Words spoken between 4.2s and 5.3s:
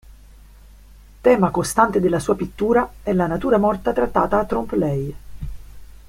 a 'Trompe-l'œil'.